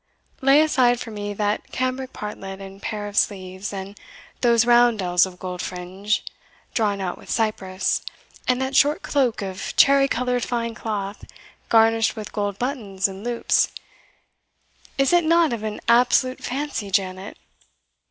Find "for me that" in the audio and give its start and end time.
0.99-1.71